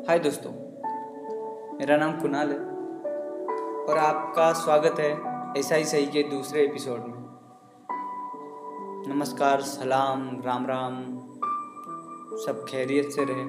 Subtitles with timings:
[0.00, 0.50] हाय दोस्तों,
[1.78, 2.58] मेरा नाम कुणाल है
[3.84, 5.10] और आपका स्वागत है
[5.58, 7.18] ऐसा ही सही के दूसरे एपिसोड में।
[9.08, 10.96] नमस्कार, सलाम, राम राम।
[12.36, 13.44] सब खैरियत से रहे,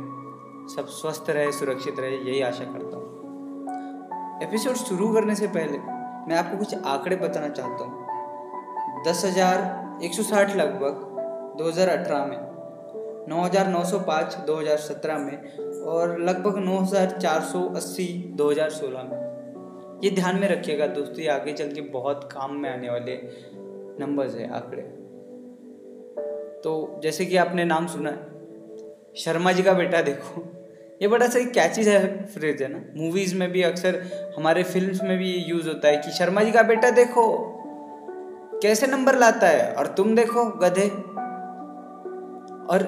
[0.75, 6.36] सब स्वस्थ रहे, सुरक्षित रहे, यही आशा करता हूँ। एपिसोड शुरू करने से पहले मैं
[6.36, 10.93] आपको कुछ आंकड़े बताना चाहता हूँ। दस हज़ार एक सौ साठ लगभग,
[11.57, 12.50] दो हज़ार अठारह में।
[13.29, 17.63] नौ हज़ार नौ सौ पाँच दो हज़ार सत्रह में और लगभग नौ हज़ार चार सौ
[17.75, 18.07] अस्सी
[18.38, 22.55] दो हज़ार सोलह में। ये ध्यान में रखिएगा दोस्तों, ये आगे चल के बहुत काम
[22.55, 23.15] में आने वाले
[23.99, 24.81] नंबर्स है, आंकड़े।
[26.63, 28.29] तो जैसे कि आपने नाम सुना है
[29.17, 30.43] शर्मा जी का बेटा देखो,
[31.01, 34.01] ये बड़ा सही कैची है फ्रेज है ना। मूवीज़ में भी अक्सर,
[34.38, 37.23] हमारे फिल्म्स में भी यूज़ होता है कि शर्मा जी का बेटा देखो,
[38.63, 40.88] कैसे नंबर लाता है, और तुम देखो गधे।
[42.67, 42.84] और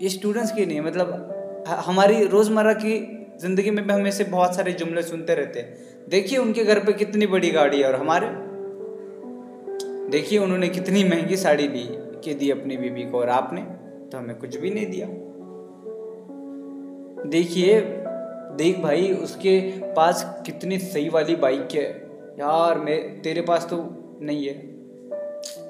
[0.00, 2.98] ये स्टूडेंट्स की नहीं मतलब हमारी रोज़मर्रा की
[3.40, 6.92] ज़िंदगी में भी हम ऐसे बहुत सारे जुमले सुनते रहते हैं। देखिए उनके घर पे
[6.92, 8.26] कितनी बड़ी गाड़ी है और हमारे,
[10.10, 11.84] देखिए उन्होंने कितनी महँगी साड़ी ली,
[12.24, 13.60] के दी अपनी बीबी को और आपने
[14.10, 15.06] तो हमें कुछ भी नहीं दिया।
[17.28, 17.80] देखिए,
[18.56, 19.60] देख भाई, उसके
[19.92, 21.84] पास कितनी सही वाली बाइक है।
[22.40, 23.76] यार, मैं, तेरे पास तो
[24.22, 24.54] नहीं है।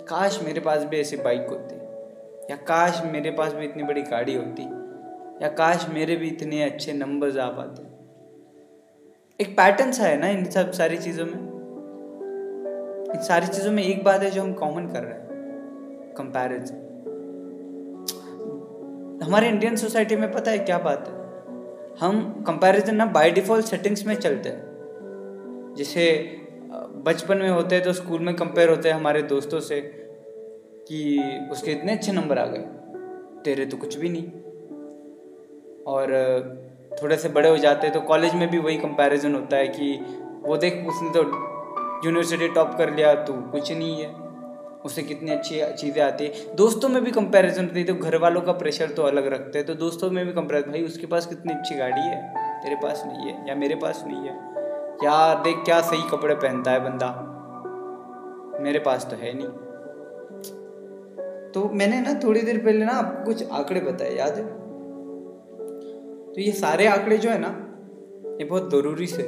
[0.06, 1.79] काश मेरे पास भी ऐसी बाइक होती।
[2.50, 4.62] या काश मेरे पास भी इतनी बड़ी गाड़ी होती,
[5.42, 7.82] या काश मेरे भी इतने अच्छे नंबर्स आ पाते।
[9.40, 11.38] एक पैटर्न सा है ना इन सब सारी चीज़ों में?
[13.14, 16.88] इन सारी चीज़ों में एक बात है जो हम कॉमन कर रहे हैं कंपैरिजन
[19.22, 21.14] हमारे इंडियन सोसाइटी में पता है क्या बात है?
[22.00, 26.10] हम कंपैरिजन ना बाय डिफ़ॉल्ट सेटिंग्स में चलते हैं। जैसे
[27.06, 29.80] बचपन में होते हैं तो स्कूल में कंपेयर होते हैं हमारे दोस्तों से
[30.92, 32.64] कि उसके इतने अच्छे नंबर आ गए,
[33.44, 34.24] तेरे तो कुछ भी नहीं।
[35.84, 36.06] और,
[37.02, 39.92] थोड़े से बड़े हो जाते हैं तो कॉलेज में भी वही कंपैरिजन होता है कि,
[40.42, 41.22] वो देख, उसने तो
[42.04, 44.14] यूनिवर्सिटी टॉप कर लिया तू कुछ नहीं है।
[44.84, 48.40] उसे कितनी अच्छी चीज़ें आती है। दोस्तों में भी कंपैरिजन होती है तो घर वालों
[48.40, 51.52] का प्रेशर तो अलग रखते हैं। तो दोस्तों में भी कंपेयर भाई, उसके पास कितनी
[51.52, 52.34] अच्छी गाड़ी है?
[52.62, 54.34] तेरे पास नहीं है या मेरे पास नहीं है?
[55.04, 57.26] यार देख, क्या सही कपड़े पहनता है बंदा?
[58.60, 59.69] मेरे पास तो है नहीं।
[61.54, 64.44] तो मैंने ना थोड़ी देर पहले ना आपको कुछ आंकड़े बताए याद है?
[66.34, 67.48] तो ये सारे आंकड़े जो है ना
[68.40, 69.22] ये बहुत ज़रूरी से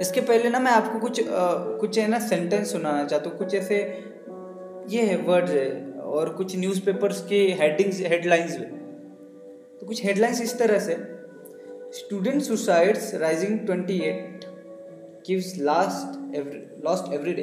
[0.00, 3.54] इसके पहले ना मैं आपको कुछ आ, कुछ है ना सेंटेंस सुनाना चाहता हूँ। कुछ
[3.54, 3.76] ऐसे
[4.88, 8.68] ये है वर्ड्स है और कुछ न्यूज़पेपर्स के हेडिंग्स हेडलाइंस में
[9.80, 10.96] तो कुछ हेडलाइंस इस तरह से
[11.98, 14.44] student suicides rising twenty eight
[15.28, 17.42] gives last every lost every day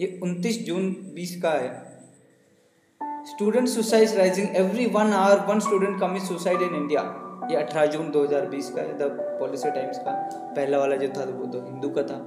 [0.00, 1.93] ये उनतीस जून बीस का है।
[3.26, 7.02] Student suicide rising every one hour one student commit suicide in India
[7.50, 9.08] ये 18 जून 2020 का है द
[9.40, 10.12] पॉलिसी टाइम्स का
[10.56, 12.18] पहला वाला जो था वो तो हिंदू का था।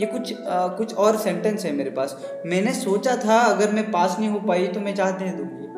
[0.00, 4.16] ये कुछ आ, कुछ और सेंटेंस है मेरे पास। मैंने सोचा था अगर मैं पास
[4.18, 5.68] नहीं हो पाई तो मैं चाह दे दूँगी।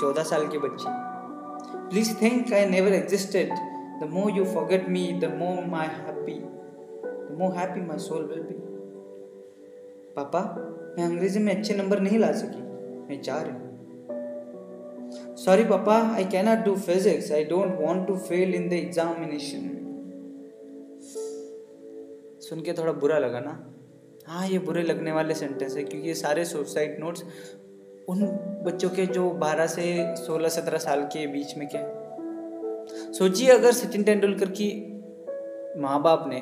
[0.00, 0.86] चौदह साल की बच्ची।
[1.90, 3.52] Please think I never existed
[4.00, 6.38] the more you forget me the more my happy
[7.04, 8.58] the more happy my soul will be
[10.16, 10.40] पापा?
[10.98, 12.62] मैं अंग्रेज़ी में अच्छे नंबर नहीं ला सकी।
[13.08, 13.60] मैं चाह रही हूँ।
[15.36, 19.72] सॉरी पापा I cannot do physics I don't want to fail in the examination
[22.40, 23.52] सुन के थोड़ा बुरा लगा ना?
[24.26, 27.22] हाँ ये बुरे लगने वाले सेंटेंस है, क्योंकि ये सारे सुसाइड नोट्स
[28.08, 28.26] उन
[28.64, 29.82] बच्चों के जो 12 से
[30.16, 31.78] 16-17 साल के बीच में के।
[33.12, 34.68] सोचिए अगर सचिन तेंदुलकर की
[35.78, 36.40] माँ बाप ने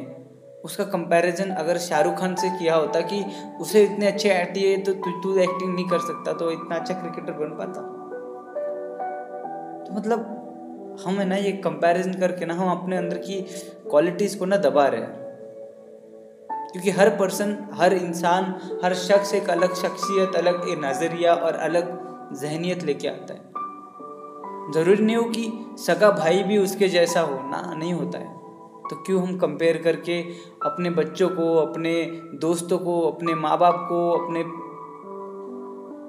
[0.65, 3.25] उसका कंपैरिजन अगर शाहरुख खान से किया होता कि
[3.61, 7.33] उसे इतने अच्छे आती है तो तू एक्टिंग नहीं कर सकता तो इतना अच्छा क्रिकेटर
[7.33, 7.81] बन पाता।
[9.85, 10.41] तो मतलब
[11.07, 13.41] हम है ना ये कंपैरिजन करके ना हम अपने अंदर की
[13.91, 15.23] क्वालिटीज़ को ना दबा रहे हैं।
[16.73, 21.99] क्योंकि हर पर्सन हर इंसान, हर शख्स एक अलग शख्सियत, अलग नज़रिया और अलग
[22.41, 23.41] जहनीत लेके आता है।
[24.73, 28.44] ज़रूरी नहीं हो कि सगा भाई भी उसके जैसा हो, ना, नहीं होता है।
[28.91, 30.23] तो क्यों हम कंपेयर करके
[30.63, 32.05] अपने बच्चों को, अपने
[32.35, 34.45] दोस्तों को, अपने माँ बाप को, अपने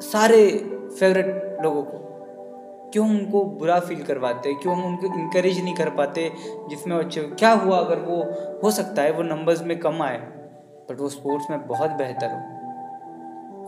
[0.08, 0.52] सारे
[1.00, 2.02] फेवरेट लोगों को?
[2.94, 4.60] क्यों उनको बुरा फील करवाते हैं?
[4.60, 6.32] क्यों हम उनको इनक्रेज नहीं कर पाते
[6.70, 8.24] जिसमें अच्छे क्या हुआ अगर वो
[8.64, 10.18] हो सकता है वो नंबर्स में कम आए?
[10.90, 12.56] बट वो स्पोर्ट्स में बहुत बेहतर हो।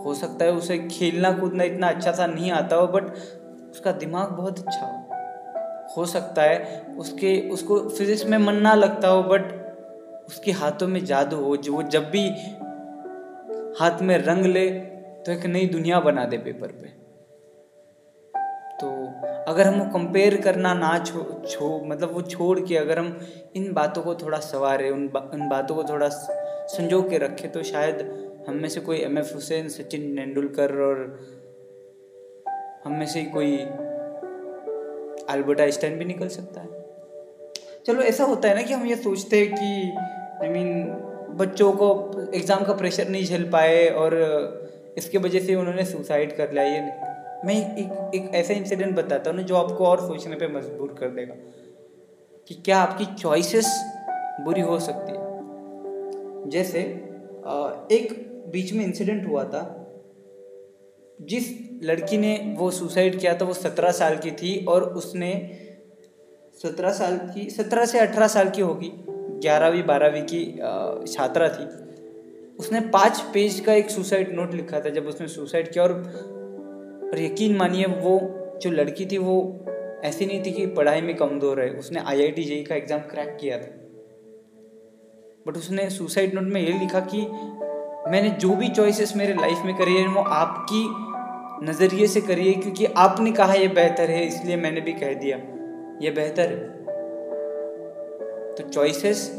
[0.04, 3.04] हो सकता है उसे खेलना कूदना इतना अच्छा सा नहीं आता हो बट
[3.72, 5.07] उसका दिमाग बहुत अच्छा हो।
[5.98, 9.54] हो सकता है उसके उसको फिजिक्स में मन ना लगता हो बट
[10.28, 12.30] उसके हाथों में जादू हो जो वो जब भी
[13.80, 14.70] हाथ में रंग ले
[15.26, 16.88] तो एक नई दुनिया बना दे पेपर पे।
[18.78, 18.90] तो
[19.52, 23.20] अगर हम कंपेयर करना ना छो छो मतलब वो छोड़ के अगर हम
[23.56, 27.64] इन बातों को थोड़ा सवारें उन बा, उन बातों को थोड़ा संजो के रखें तो
[27.64, 31.20] शायद हम में से कोई एम एफ़ हुसैन सचिन तेंदुलकर और
[32.86, 33.58] हम में से कोई
[35.30, 36.86] अल्बर्ट आइंस्टाइन भी निकल सकता है।
[37.86, 40.84] चलो, ऐसा होता है ना कि हम ये सोचते हैं कि आई मीन
[41.38, 41.90] बच्चों को
[42.34, 44.16] एग्ज़ाम का प्रेशर नहीं झेल पाए और
[44.98, 47.16] इसके वजह से उन्होंने सुसाइड कर लिया, ये नहीं।
[47.46, 51.10] मैं एक एक ऐसा इंसिडेंट बताता हूँ ना जो आपको और सोचने पे मजबूर कर
[51.16, 51.34] देगा
[52.50, 53.68] कि क्या आपकी चॉइसेस
[54.42, 56.80] बुरी हो सकती है। जैसे
[57.92, 58.14] एक
[58.52, 59.62] बीच में इंसिडेंट हुआ था,
[61.22, 61.50] जिस
[61.84, 65.32] लड़की ने वो सुसाइड किया था वो सत्रह साल की थी और उसने
[66.64, 68.92] सत्रह साल की, सत्रह से अठारह साल की होगी,
[69.42, 70.44] ग्यारहवीं, बारहवीं की
[71.08, 71.66] छात्रा थी।
[72.60, 75.94] उसने पाँच पेज का एक सुसाइड नोट लिखा था, जब उसने सुसाइड किया और
[77.08, 78.20] और यकीन मानिए वो
[78.62, 79.36] जो लड़की थी वो
[80.06, 83.38] ऐसी नहीं थी कि पढ़ाई में कमज़ोर है उसने आई आई टी का एग्ज़ाम क्रैक
[83.42, 83.72] किया था।
[85.48, 87.22] बट उसने सुसाइड नोट में ये लिखा कि
[88.12, 90.84] मैंने जो भी चॉइसेस मेरे लाइफ में करी है, वो आपकी
[91.64, 95.38] नज़रिए से करिए, क्योंकि आपने कहा ये बेहतर है, इसलिए मैंने भी कह दिया।
[96.02, 96.76] यह बेहतर है।
[98.56, 99.30] तो चॉइसेस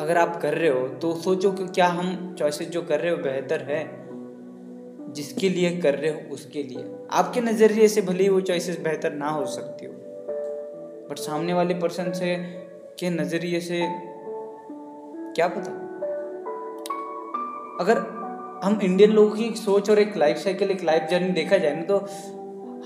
[0.00, 3.16] अगर आप कर रहे हो तो सोचो कि क्या हम चॉइसेस जो कर रहे हो
[3.16, 3.80] बेहतर है,
[5.12, 9.12] जिसके लिए कर रहे हो, उसके लिए। आपके नज़रिए से भले ही वो चॉइसेस बेहतर
[9.12, 9.92] ना हो सकती हो
[11.10, 12.36] बट सामने वाले पर्सन से,
[12.98, 13.80] के नज़रिए से,
[15.36, 15.72] क्या पता?
[17.80, 18.00] अगर
[18.62, 21.82] हम इंडियन लोगों की सोच और एक लाइफ साइकिल एक लाइफ जर्नी देखा जाए ना
[21.82, 21.96] तो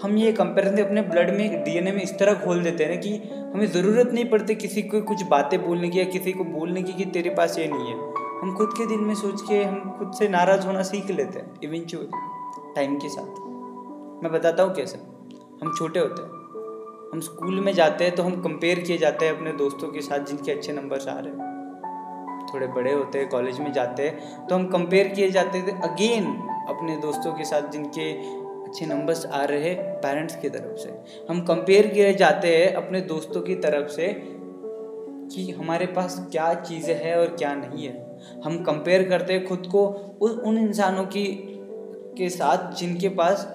[0.02, 3.10] हम ये कंपेरिजन अपने ब्लड में डीएनए में इस तरह खोल देते हैं ना कि
[3.54, 6.92] हमें ज़रूरत नहीं पड़ती किसी को कुछ बातें बोलने की या किसी को बोलने की
[6.92, 7.96] कि तेरे पास ये नहीं है।
[8.42, 11.54] हम खुद के दिल में सोच के हम खुद से नाराज़ होना सीख लेते हैं
[11.64, 12.08] इवेंचुअली
[12.76, 14.98] टाइम के साथ। मैं बताता हूँ कैसे।
[15.62, 16.30] हम छोटे होते हैं।
[17.12, 20.18] हम स्कूल में जाते हैं तो हम कंपेयर किए जाते हैं अपने दोस्तों के साथ
[20.18, 21.55] जिनके अच्छे नंबर आ रहे हैं।
[22.56, 26.24] थोड़े बड़े होते हैं कॉलेज में जाते हैं तो हम कंपेयर किए जाते थे अगेन
[26.68, 28.12] अपने दोस्तों के साथ जिनके
[28.66, 30.88] अच्छे नंबर्स आ रहे पेरेंट्स की तरफ़ से।
[31.28, 34.08] हम कंपेयर किए जाते हैं अपने दोस्तों की तरफ़ से
[35.28, 37.94] कि हमारे पास क्या चीज़ें हैं और क्या नहीं है।
[38.44, 39.86] हम कंपेयर करते हैं खुद को
[40.22, 41.24] उन इंसानों की,
[42.18, 43.46] के साथ जिनके पास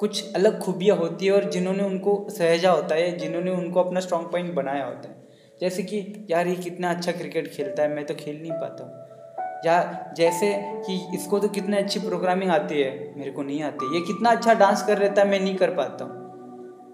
[0.00, 4.30] कुछ अलग खूबियाँ होती है और जिन्होंने उनको सहेजा होता है, जिन्होंने उनको अपना स्ट्रॉन्ग
[4.30, 5.23] पॉइंट बनाया होता है।
[5.64, 9.00] जैसे कि, यार, ये कितना अच्छा क्रिकेट खेलता है, मैं तो खेल नहीं पाता
[9.66, 14.06] या जैसे कि, इसको तो कितनी अच्छी प्रोग्रामिंग आती है, मेरे को नहीं आती। ये
[14.06, 16.12] कितना अच्छा डांस कर रहता है, मैं नहीं कर पाता हूँ।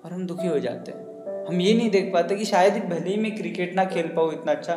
[0.04, 1.10] और हम दुखी हो जाते हैं।
[1.46, 4.52] हम ये नहीं देख पाते कि शायद भले ही मैं क्रिकेट ना खेल पाऊँ इतना
[4.52, 4.74] अच्छा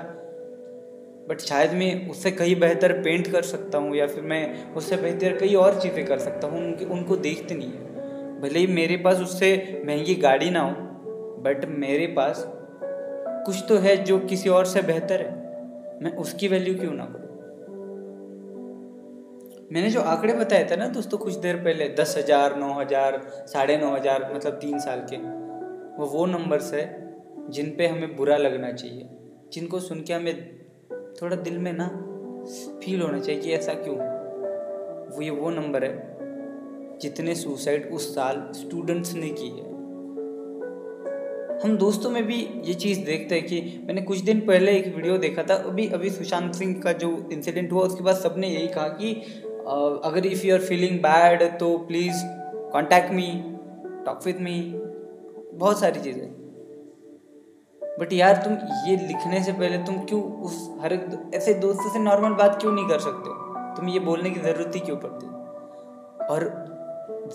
[1.29, 5.37] बट शायद मैं उससे कहीं बेहतर पेंट कर सकता हूँ या फिर मैं उससे बेहतर
[5.37, 9.17] कई और चीज़ें कर सकता हूँ, उनके, उनको देखते नहीं है। भले ही मेरे पास
[9.17, 10.71] उससे महँगी गाड़ी ना हो,
[11.41, 12.62] बट मेरे पास
[13.45, 17.31] कुछ तो है जो किसी और से बेहतर है। मैं उसकी वैल्यू क्यों ना करूँ?
[19.71, 23.77] मैंने जो आंकड़े बताए थे ना दोस्तों कुछ देर पहले, दस हज़ार, नौ हज़ार, साढ़े
[23.77, 25.17] नौ हज़ार मतलब तीन साल के,
[25.97, 26.85] वो वो नंबर्स है
[27.49, 29.09] जिन पे हमें बुरा लगना चाहिए,
[29.53, 30.35] जिनको सुन के हमें
[31.21, 31.87] थोड़ा दिल में ना
[32.83, 33.95] फील होना चाहिए कि ऐसा क्यों
[35.07, 39.63] वो ये वो नंबर है जितने सुसाइड उस साल स्टूडेंट्स ने किए
[41.63, 45.17] हम दोस्तों में भी ये चीज़ देखते हैं कि मैंने कुछ दिन पहले एक वीडियो
[45.17, 48.88] देखा था, अभी अभी सुशांत सिंह का जो इंसिडेंट हुआ, उसके बाद सबने यही कहा
[48.89, 49.13] कि
[50.05, 52.24] अगर if you are feeling bad तो please
[52.72, 53.27] contact me
[54.05, 54.60] talk with me
[55.53, 56.27] बहुत सारी चीज़ें।
[58.00, 58.53] बट यार, तुम
[58.89, 62.72] ये लिखने से पहले तुम क्यों उस, हर एक ऐसे दोस्तों से नॉर्मल बात क्यों
[62.72, 63.29] नहीं कर सकते?
[63.77, 65.27] तुम ये बोलने की ज़रूरत ही क्यों पड़ती?
[66.25, 66.46] और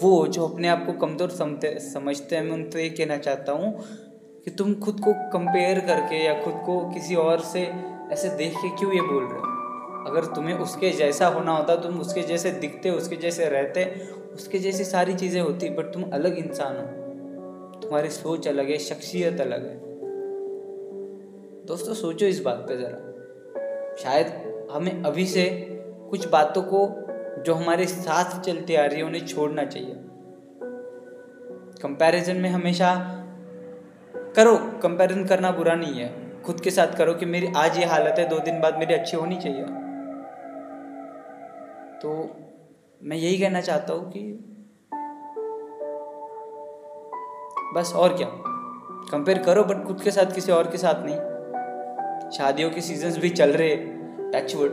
[0.02, 3.72] वो जो अपने आप को कमज़ोर समझते समझते हैं, मैं उनसे ये कहना चाहता हूँ
[4.48, 7.60] कि तुम खुद को कंपेयर करके या खुद को किसी और से
[8.12, 9.46] ऐसे देख के क्यों ये बोल रहे हो?
[10.10, 13.84] अगर तुम्हें उसके जैसा होना होता, तुम उसके जैसे दिखते, उसके जैसे रहते,
[14.34, 16.82] उसके जैसी सारी चीज़ें होती बट तुम अलग इंसान हो।
[17.80, 19.80] तुम्हारी सोच अलग है, शख्सियत अलग है।
[21.66, 22.98] दोस्तों, सोचो इस बात पे ज़रा।
[23.96, 24.26] शायद
[24.72, 25.66] हमें अभी से
[26.10, 26.88] कुछ बातों को
[27.42, 29.94] जो हमारे साथ चलती आ रही है, उन्हें छोड़ना चाहिए।
[31.82, 33.14] कंपैरिजन में हमेशा
[34.36, 38.18] करो कंपैरिजन करना बुरा नहीं है। खुद के साथ करो कि मेरी आज ये हालत
[38.18, 39.62] है, दो दिन बाद मेरी अच्छी होनी चाहिए।
[42.02, 42.10] तो
[43.00, 44.20] मैं यही कहना चाहता हूँ कि
[47.74, 48.28] बस और क्या।
[49.12, 53.30] कंपेयर करो बट खुद के साथ किसी और के साथ नहीं। शादियों के सीजन्स भी
[53.30, 53.76] चल रहे
[54.32, 54.70] टचवुड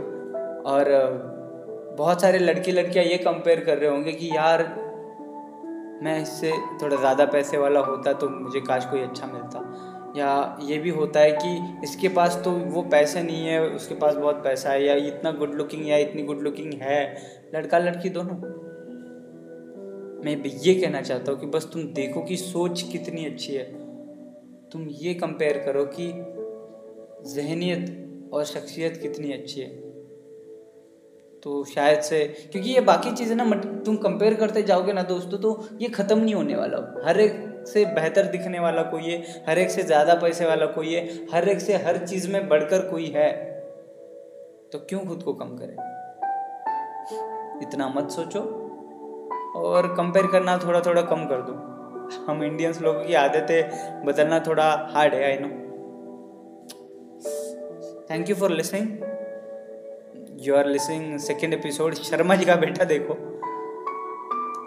[0.65, 0.85] और
[1.97, 4.63] बहुत सारे लड़के लड़कियाँ ये कंपेयर कर रहे होंगे कि यार
[6.03, 9.59] मैं इससे थोड़ा ज़्यादा पैसे वाला होता तो मुझे काश कोई अच्छा मिलता।
[10.17, 14.15] या ये भी होता है कि इसके पास तो वो पैसे नहीं है, उसके पास
[14.15, 17.01] बहुत पैसा है, या इतना गुड लुकिंग या इतनी गुड लुकिंग है,
[17.55, 18.35] लड़का लड़की दोनों।
[20.25, 23.63] मैं ये कहना चाहता हूँ कि बस तुम देखो कि सोच कितनी अच्छी है।
[24.69, 26.07] तुम ये कंपेयर करो कि
[27.33, 29.69] जहनीत और शख्सियत कितनी अच्छी है।
[31.45, 33.43] तो शायद से, क्योंकि ये बाकी चीज़ें ना
[33.85, 37.33] तुम कंपेयर करते जाओगे ना दोस्तों तो ये ख़त्म नहीं होने वाला। हर एक
[37.67, 41.49] से बेहतर दिखने वाला कोई है, हर एक से ज़्यादा पैसे वाला कोई है, हर
[41.49, 43.29] एक से हर चीज़ में बढ़कर कोई है।
[44.71, 45.75] तो क्यों खुद को कम करें?
[47.61, 48.39] इतना मत सोचो,
[49.57, 51.53] और कंपेयर करना थोड़ा थोड़ा कम कर दो।
[52.27, 55.47] हम इंडियंस लोगों की आदतें बदलना थोड़ा हार्ड है I know
[58.09, 59.13] thank you for listening
[60.43, 63.13] you are listening second episode Sharma ji का बेटा देखो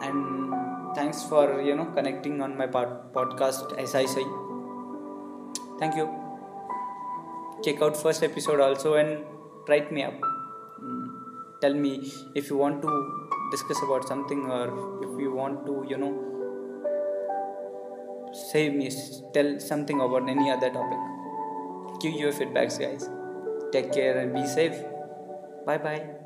[0.05, 4.25] and thanks for you know connecting on my podcast ऐसा ही सही
[5.81, 6.07] thank you
[7.65, 9.11] check out first episode also and
[9.71, 10.21] write me up
[11.63, 11.91] tell me
[12.37, 12.99] if you want to
[13.51, 16.13] discuss about something और if you want to you know
[18.43, 18.89] save me
[19.35, 23.09] tell something about any other topic Q your feedbacks guys
[23.73, 24.87] take care and be safe
[25.69, 26.18] 拜拜。